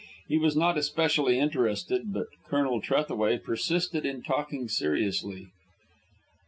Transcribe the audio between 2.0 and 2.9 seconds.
but Colonel